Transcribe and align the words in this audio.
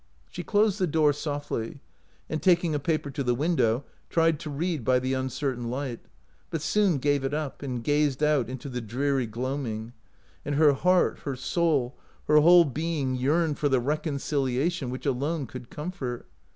She 0.31 0.41
closed 0.41 0.79
the 0.79 0.87
door 0.87 1.13
softly, 1.13 1.79
and, 2.27 2.41
taking 2.41 2.73
a 2.73 2.79
paper 2.79 3.11
to 3.11 3.23
the 3.23 3.35
win 3.35 3.55
dow, 3.55 3.83
tried 4.09 4.39
to 4.39 4.49
read 4.49 4.83
by 4.83 4.97
the 4.97 5.13
uncertain 5.13 5.69
light, 5.69 5.99
but 6.49 6.63
soon 6.63 6.97
gave 6.97 7.23
it 7.23 7.35
up, 7.35 7.61
and 7.61 7.83
gazed 7.83 8.23
out 8.23 8.49
into 8.49 8.67
the 8.67 8.81
dreary 8.81 9.27
gloaming; 9.27 9.93
and 10.43 10.55
her 10.55 10.73
heart, 10.73 11.19
her 11.19 11.35
soul, 11.35 11.95
her 12.27 12.39
whole 12.41 12.65
being 12.65 13.13
yearned 13.13 13.59
for 13.59 13.69
the 13.69 13.79
reconciliation 13.79 14.89
which 14.89 15.05
alone 15.05 15.45
could 15.45 15.69
comfort. 15.69 16.25